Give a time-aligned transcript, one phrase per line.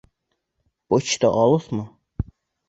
[0.93, 1.87] Почта алыҫмы?